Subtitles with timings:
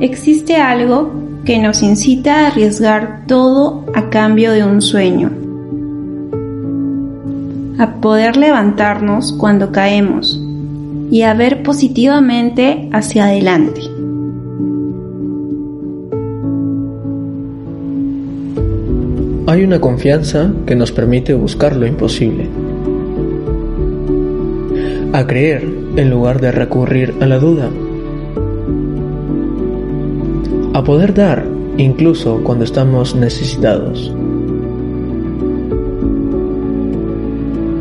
[0.00, 1.12] existe algo
[1.44, 5.30] que nos incita a arriesgar todo a cambio de un sueño,
[7.78, 10.40] a poder levantarnos cuando caemos
[11.10, 13.80] y a ver positivamente hacia adelante.
[19.48, 22.48] Hay una confianza que nos permite buscar lo imposible,
[25.12, 27.68] a creer en lugar de recurrir a la duda
[30.74, 31.44] a poder dar
[31.76, 34.12] incluso cuando estamos necesitados.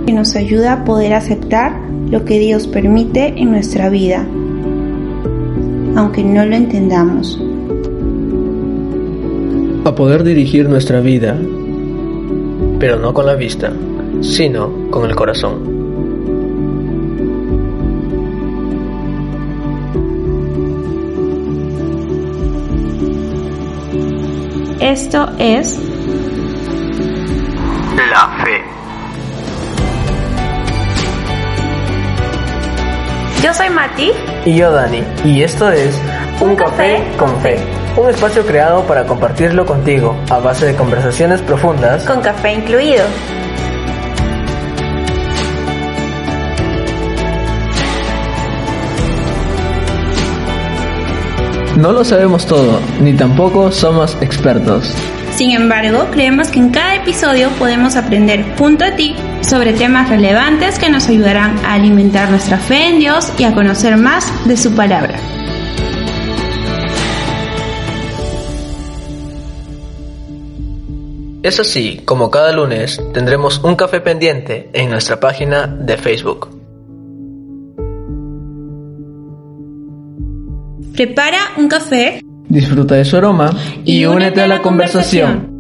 [0.05, 4.25] Que nos ayuda a poder aceptar lo que Dios permite en nuestra vida,
[5.95, 7.41] aunque no lo entendamos.
[9.85, 11.37] A poder dirigir nuestra vida,
[12.79, 13.71] pero no con la vista,
[14.21, 15.80] sino con el corazón.
[24.91, 25.79] Esto es
[28.09, 28.61] la fe.
[33.41, 34.11] Yo soy Mati.
[34.43, 35.01] Y yo Dani.
[35.23, 35.97] Y esto es
[36.41, 37.57] Un, café, con fe.
[37.95, 42.03] Un espacio creado para compartirlo contigo a base de conversaciones profundas.
[42.03, 43.05] Con café incluido.
[51.77, 54.93] No lo sabemos todo, ni tampoco somos expertos.
[55.35, 60.77] Sin embargo, creemos que en cada episodio podemos aprender junto a ti sobre temas relevantes
[60.77, 64.75] que nos ayudarán a alimentar nuestra fe en Dios y a conocer más de su
[64.75, 65.15] palabra.
[71.41, 76.60] Es así como cada lunes tendremos un café pendiente en nuestra página de Facebook.
[81.01, 83.49] Prepara un café, disfruta de su aroma
[83.83, 85.50] y, únete a la conversación.